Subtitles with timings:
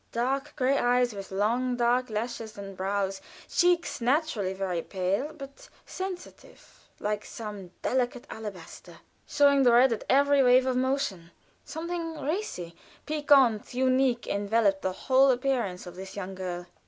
[0.11, 6.89] Dark gray eyes, with long dark lashes and brows; cheeks naturally very pale, but sensitive,
[6.99, 11.29] like some delicate alabaster, showing the red at every wave of emotion;
[11.63, 12.75] something racy,
[13.05, 16.65] piquant, unique, enveloped the whole appearance of this young girl.